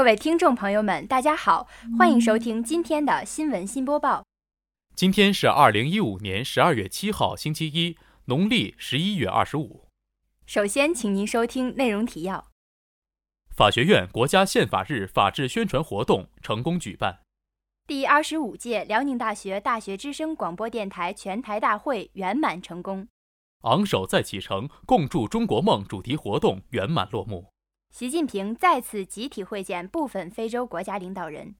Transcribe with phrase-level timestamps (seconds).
[0.00, 1.68] 各位听众朋友们，大家好，
[1.98, 4.24] 欢迎收听今天的新闻新播报。
[4.96, 9.88] 今天是二零一五年十二月七号，星期一，农历十一月二十五。
[10.46, 12.46] 首先，请您收听内容提要：
[13.54, 17.16] 法学院国家宪法日法治宣传活动成功举办；
[17.86, 23.04] 第二十五届辽宁大学大学之声广播电台全台大会圆满成功；
[23.64, 27.52] 昂首再启程，共筑中国梦主题活动圆满落幕。
[27.90, 31.56] 习近平再次集体会见部分非洲国家领导人。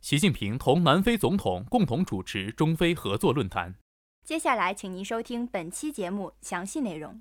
[0.00, 3.74] 习近平同南非总统共同主持中非合作论坛。
[4.24, 7.20] 接下来，请您收听本期节目详细内容。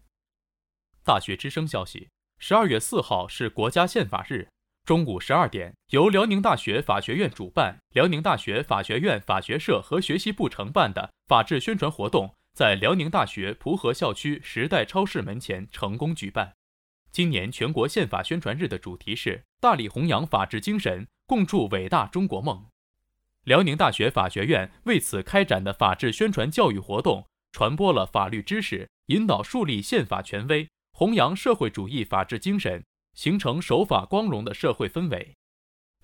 [1.04, 4.48] 大学之声消息：十二月四号是国家宪法日，
[4.86, 16.54] 中午十二点，由辽宁大学法学院主办、辽宁大学法学院法学社和学习部承办的法治宣传活动，在辽宁大学蒲河校区时代超市门前成功举办。
[17.12, 22.68] 今年全国宪法宣传日的主题是“大力弘扬法治精神，共筑伟大中国梦”。
[23.44, 32.82] 辽宁大学法学院为此开展的法治宣传教育活动，传播了法律知识，引导树立宪法权威，弘扬社会主义法治精神，
[33.14, 35.36] 形成守法光荣的社会氛围。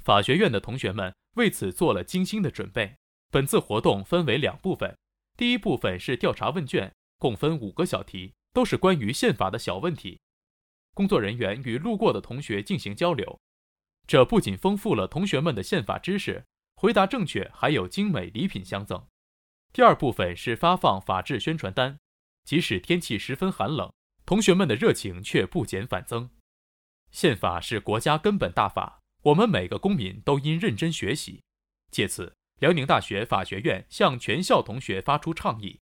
[0.04, 2.96] 法学院的同学们为此做了精心的准备。
[3.32, 4.98] 本次活动分为两部分，
[5.38, 10.20] 第一部分是调查问卷，共分五个小题，都是关于宪法的小问题。
[10.98, 13.40] 工作人员与路过的同学进行交流，
[14.08, 16.44] 这不仅丰富了同学们的宪法知识，
[16.76, 19.06] 回答正确还有精美礼品相赠。
[19.72, 22.00] 第二部分是发放法治宣传单，
[22.44, 23.94] 即使天气十分寒冷，
[24.26, 26.32] 同学们的热情却不减反增。
[27.12, 31.44] 宪法是国家根本大法，我们每个公民都应认真学习。
[31.92, 35.80] 借此，辽宁大学法学院向全校同学发出倡议，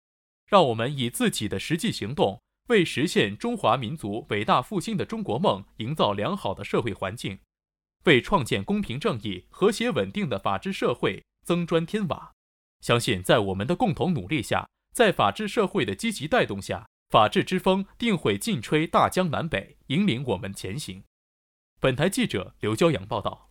[0.47, 2.41] 让我们以自己的实际行动。
[2.67, 7.40] 为实现中华民族伟大复兴的中国梦营造良好的社会环境，
[8.06, 12.31] 为创建公平正义、和谐稳定的法治社会增砖添瓦。
[12.79, 21.03] 相信在我们的共同努力下，在法治社会的积极带动下，法治之风定会劲吹大江南北，引领我们前行。
[21.81, 23.50] 本台记者刘骄阳报道。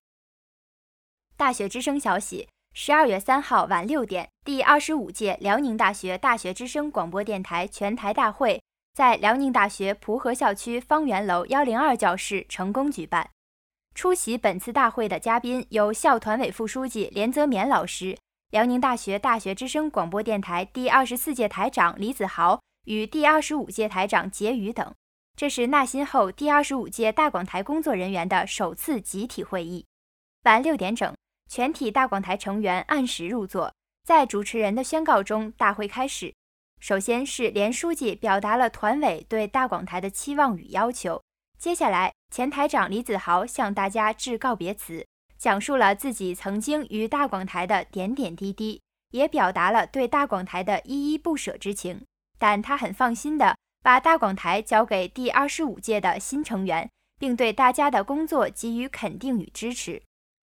[1.37, 8.63] 大学之声消息：十二月三号晚六点，第二十五届辽宁大学大学之声广播电台全台大会。
[8.95, 13.31] 在辽宁大学蒲河校区方圆楼幺零二教室成功举办。
[13.95, 18.19] 出席本次大会的嘉宾有校团委副书记连泽勉老师、
[18.51, 24.95] 辽宁大学大学之声广播电台第二十四届台长李子豪与第二十五届台长杰宇等。
[25.35, 29.87] 这是纳新后第二十五届大广台工作人员的首次集体会议。
[30.45, 31.15] 晚六点整，
[31.49, 33.73] 全体大广台成员按时入座。
[34.05, 36.35] 在主持人的宣告中，大会开始。
[36.83, 41.23] 首先是连书记表达了团委对大广台的期望与要求。
[41.57, 45.07] 接下来，前台长李子豪向大家致告别词，
[45.39, 48.83] 讲述了自己曾经与大广台的点点滴滴，
[49.13, 52.05] 也表达了对大广台的依依不舍之情。
[52.37, 60.03] 但他很放心的把大广台交给第二十五届的新成员，并对大家的工作给予肯定与支持。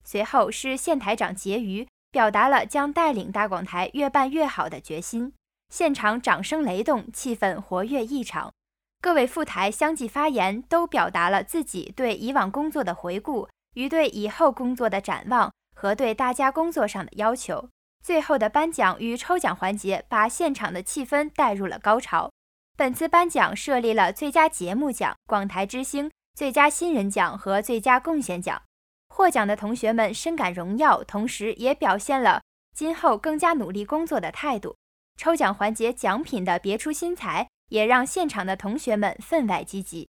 [0.04, 5.32] 随后是县台长结余，表达了将带领大广台越办越好的决心。
[5.68, 8.52] 现场掌声雷动，气氛活跃异常。
[9.00, 17.68] 各位副台相继发言，都表达了自己对以往工作的回顾与对以后工作的展望和对大家工作上的要求。
[18.02, 22.30] 最后的颁奖与抽奖环节把现场的气氛带入了高潮。
[22.76, 28.62] 本次颁奖设立了最佳节目奖、广台之星、最佳新人奖和最佳贡献奖。
[29.08, 32.40] 获奖的同学们深感荣耀，同时也表现了
[32.72, 34.76] 今后更加努力工作的态度。
[35.18, 40.08] 抽奖环节奖品的别出心裁，也让现场的同学们分外积极。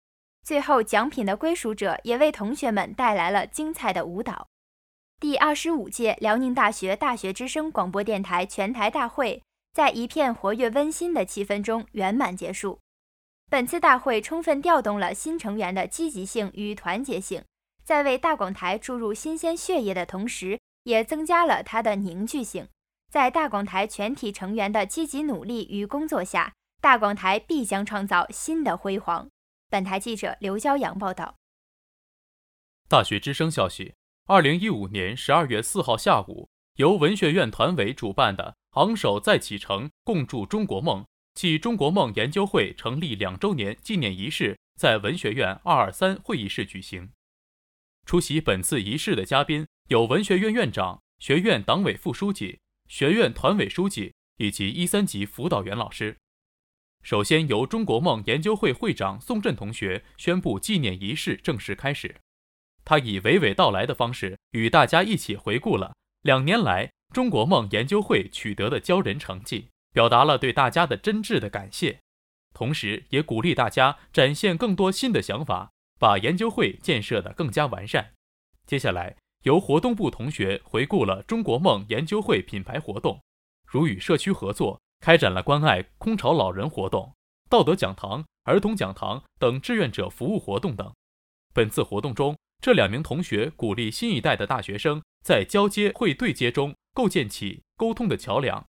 [0.46, 4.48] 最后，奖品的归属者也为同学们带来了精彩的舞蹈。
[5.20, 12.80] 第二十五届辽宁大学大学之声广播电台全台大会在一片活跃温馨的气氛中圆满结束。
[13.50, 17.44] 本次大会充分调动了新成员的积极性与团结性，
[17.84, 22.68] 在为大广台注入新鲜血液的同时，也增加了它的凝聚性。
[23.14, 29.30] 在大广台全体成员的积极努力与工作下，大广台必将创造新的辉煌。
[29.70, 31.36] 本台记者刘骄阳报道。
[32.90, 33.94] 大学之声消息：
[34.26, 41.06] 二零一五年十二月四号下午，由文学院团委主办的“昂首再启程，共筑中国梦”
[41.40, 47.12] 暨中国梦研究会成立两周年纪念仪式在文学院二二三会议室举行。
[48.08, 52.58] 出席本次仪式的嘉宾有文学院院长、学院党委副书记。
[52.94, 56.16] 学院团委书记以及一三级辅导员老师，
[57.02, 62.18] 首先由中国梦研究会会长宋振同学宣布纪念仪式正式开始。
[62.86, 71.98] 他以娓娓道来的方式与大家一起回顾了两年来中国梦研究会取得的骄人成绩，表达了对大家的真挚的感谢，
[72.54, 78.14] 同时也鼓励大家展现更多新的想法，把研究会建设得更加完善。
[78.68, 83.22] 接下来，由活动部同学回顾了中国梦研究会品牌活动，
[83.66, 87.14] 如与社区合作开展了关爱空巢老人活动、
[87.50, 90.94] 道德讲堂、儿童讲堂等志愿者服务活动等。
[91.54, 98.66] 本次活动中，这两名同学鼓励新一代的大学生在交接会对接中构建起沟通的桥梁，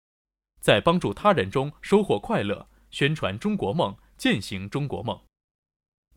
[0.61, 5.19] 在帮助他人中收获快乐，宣传中国梦，践行中国梦。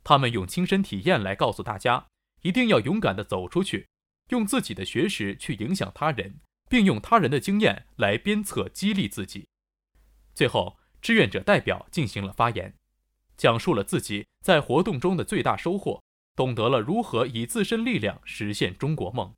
[0.05, 2.09] 他们用亲身体验来告诉大家，
[2.43, 3.89] 一定要勇敢地走出去，
[4.29, 9.47] 用自己的学识去影响他人，并用他人的经验来鞭策激励自己。
[10.35, 12.75] 最后，志愿者代表进行了发言，
[13.37, 16.03] 讲述了自己在活动中的最大收获。
[16.35, 19.35] 懂得了如何以自身力量实现中国梦。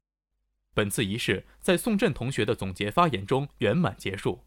[0.75, 4.45] 本次仪式在宋振同学的总结发言中圆满结束。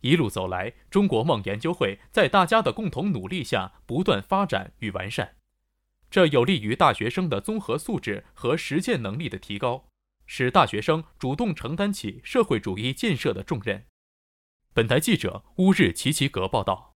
[0.00, 5.35] 一路走来，中国梦研究会在大家的共同努力下不断发展与完善，
[6.10, 9.88] 这有利于大学生的综合素质和实践能力的提高，
[10.26, 13.84] 使大学生主动承担起社会主义建设的重任。
[14.72, 16.92] 本台记者乌日奇奇格报道。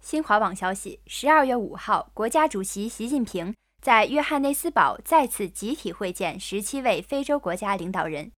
[0.00, 8.32] 新华网消息：十二月五号，国家主席习近平在约翰内斯堡再次集体会见十七位非洲国家领导人。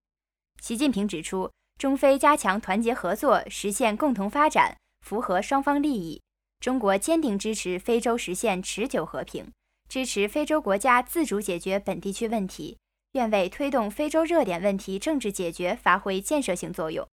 [0.60, 6.22] 习近平指出，中非加强团结合作，实现共同发展，符合双方利益。
[6.64, 9.52] 中国坚定支持非洲实现持久和平，
[9.86, 12.78] 支持非洲国家自主解决本地区问题，
[13.12, 17.06] 愿为推动非洲热点问题政治解决发挥建设性作用。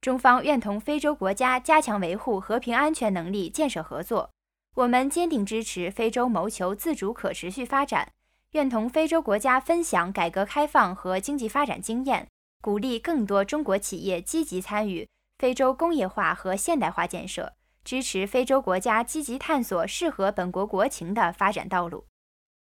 [0.00, 4.32] 中方愿同非洲国家加强维护和平安全能力建设合作。
[4.74, 8.10] 我们坚定支持非洲谋求自主可持续发展，
[8.54, 12.26] 愿同非洲国家分享改革开放和经济发展经验，
[12.60, 15.08] 鼓励更多中国企业积极参与
[15.38, 17.52] 非洲工业化和现代化建设，
[17.90, 22.04] 支持非洲国家积极探索适合本国国情的发展道路。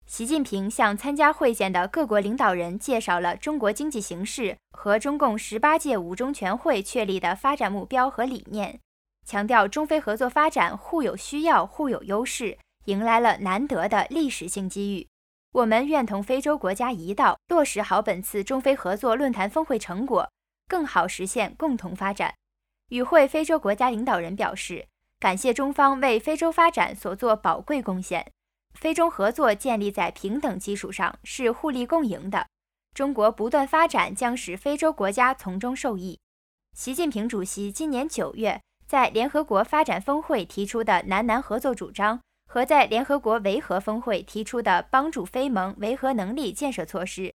[0.06, 8.78] 习近平向参加会见的各国领导人介绍了中国经济形势和中共十八届五中全会确立的发展目标和理念，
[9.26, 15.08] 强调中非合作发展互有需要、互有优势，迎来了难得的历史性机遇。
[15.50, 20.30] 我们愿同非洲国家一道落实好本次中非合作论坛峰会成果，
[20.68, 22.32] 更好实现共同发展。
[22.90, 24.86] 与会非洲国家领导人表示，
[25.20, 28.32] 感谢中方为非洲发展所做宝贵贡献。
[28.74, 32.46] 非中合作建立在平等基础上，是互利共赢的。
[32.94, 36.20] 中国不断发展将使非洲国家从中受益。
[36.76, 47.34] 习近平主席今年九月在联合国发展峰会提出的南南合作主张，和在联合国维和峰会提出的帮助非盟维和能力建设措施。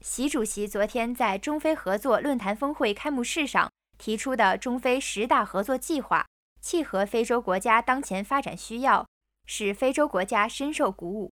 [0.00, 3.68] 习主席昨天在中非合作论坛峰会开幕式上
[3.98, 6.24] 提出的中非十大合作计划，
[6.60, 9.06] 契合非洲国家当前发展需要。
[9.48, 11.32] 使非洲国家深受鼓舞，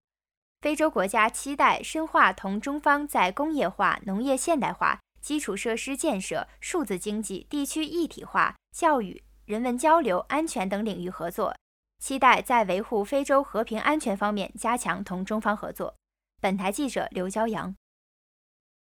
[0.61, 11.55] 非洲国家期待深化同中方在工业化、农业现代化、基础设施建设、数字经济、地区一体化、教育、人文交流、安全等领域合作，
[11.97, 15.95] 期待在维护非洲和平安全方面加强同中方合作。
[16.39, 17.75] 本台记者刘骄阳。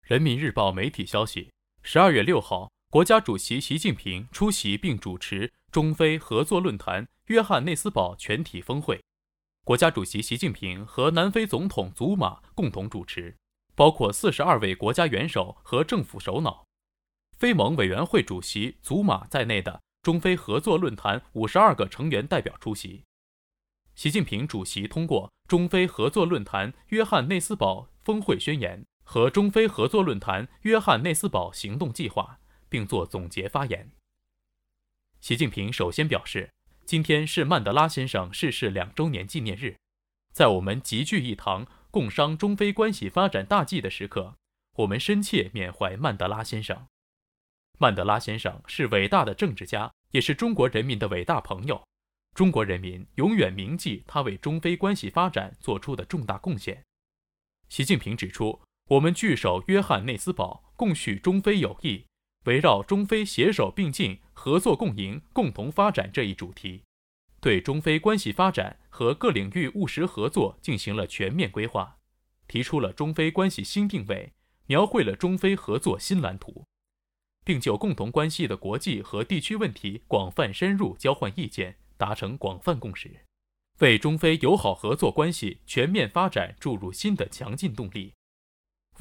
[0.02, 1.52] 人民日报媒体消息：
[1.84, 9.02] 十二月六号，国家主席习近平出席并主持中非合作论坛约翰内斯堡全体峰会。
[9.64, 13.38] 国家主席习近平和南非总统祖马共同主持，
[13.76, 16.66] 包括四十二位国家元首和政府首脑、
[17.38, 23.06] 非盟委员会主席祖马在内的中非合作论坛五十二个成员代表出席。
[23.96, 32.40] 习近平主席通过中非合作论坛约翰内斯堡峰会宣言和中非合作论坛约翰内斯堡行动计划，
[32.72, 33.92] 并作总结发言。
[35.20, 36.50] 习近平首先表示。
[36.84, 39.78] 今天是曼德拉先生逝世两周年纪念日，
[40.34, 44.36] 在我们集聚一堂共商中非关系发展大计的时刻，
[44.74, 46.88] 我们深切缅怀曼德拉先生。
[47.78, 51.82] 曼德拉先生是伟大的政治家，也是中国人民的伟大朋友。
[52.36, 56.84] 中国人民永远铭记他为中非关系发展做出的重大贡献。
[57.70, 58.60] 习近平指出，
[58.90, 62.04] 我们聚首约翰内斯堡，共叙中非友谊。
[62.46, 66.84] 围绕中非携手并进、合作共赢、共同发展这一主题，
[67.40, 71.98] 对中非关系发展和各领域务实合作进行了全面规划，
[72.48, 74.34] 提出了中非关系新定位，
[74.66, 76.66] 描绘了中非合作新蓝图，
[77.44, 83.26] 并就共同关系的国际和地区问题广泛深入交换意见，达成广泛共识。
[83.80, 88.14] 为中非友好合作关系全面发展注入新的强劲动力，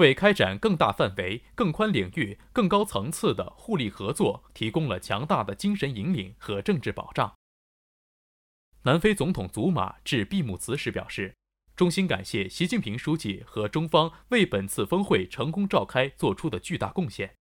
[0.00, 7.34] 为开展更大范围、更宽领域、更高层次的互利合作提供了强大的精神引领和政治保障。
[8.84, 11.36] 南非总统祖马致闭幕词时表示，
[11.76, 17.34] 衷心感谢习近平书记和中方为本次峰会成功召开做出的巨大贡献。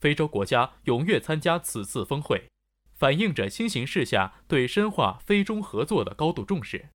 [0.00, 2.48] 非洲国家踊跃参加此次峰会。
[2.94, 6.88] 反映着新形势下对深化非中合作的高度重视。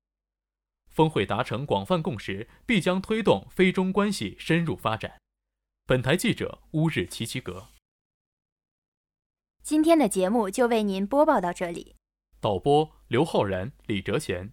[0.94, 5.20] 峰会达成广泛共识，必将推动非中关系深入发展。
[5.84, 7.66] 本台记者乌日齐齐格。
[9.62, 11.96] 今天的节目就为您播报到这里。
[12.40, 14.52] 导播刘浩然、李哲贤，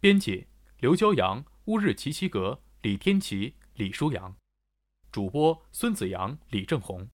[0.00, 4.36] 编辑刘骄阳、乌日齐齐格、李天琪、李舒阳，
[5.12, 7.08] 主播孙子阳、李正红。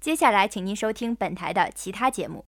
[0.00, 2.46] 接下来，请您收听本台的其他节目。